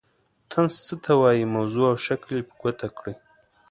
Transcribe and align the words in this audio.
طنز 0.51 0.75
څه 0.87 0.95
ته 1.03 1.11
وايي 1.21 1.45
موضوع 1.55 1.85
او 1.91 1.97
شکل 2.07 2.29
یې 2.37 2.47
په 2.49 2.53
ګوته 2.61 2.87
کړئ. 2.97 3.15